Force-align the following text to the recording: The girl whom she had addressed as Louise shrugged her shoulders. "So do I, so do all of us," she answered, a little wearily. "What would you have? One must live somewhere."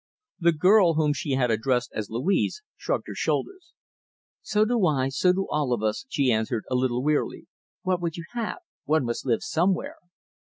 The 0.39 0.51
girl 0.51 0.95
whom 0.95 1.13
she 1.13 1.33
had 1.33 1.51
addressed 1.51 1.91
as 1.93 2.09
Louise 2.09 2.63
shrugged 2.75 3.03
her 3.05 3.13
shoulders. 3.13 3.73
"So 4.41 4.65
do 4.65 4.83
I, 4.87 5.09
so 5.09 5.31
do 5.31 5.47
all 5.51 5.73
of 5.73 5.83
us," 5.83 6.07
she 6.09 6.31
answered, 6.31 6.63
a 6.71 6.75
little 6.75 7.03
wearily. 7.03 7.45
"What 7.83 8.01
would 8.01 8.17
you 8.17 8.25
have? 8.31 8.61
One 8.85 9.05
must 9.05 9.27
live 9.27 9.43
somewhere." 9.43 9.97